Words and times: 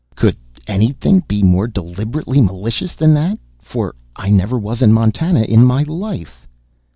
Could 0.15 0.35
anything 0.65 1.19
be 1.27 1.43
more 1.43 1.67
deliberately 1.67 2.41
malicious 2.41 2.95
than 2.95 3.13
that? 3.13 3.37
For 3.59 3.93
I 4.15 4.31
never 4.31 4.57
was 4.57 4.81
in 4.81 4.91
Montana 4.93 5.43
in 5.43 5.63
my 5.63 5.83
life. 5.83 6.47